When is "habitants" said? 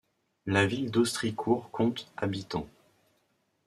2.17-2.67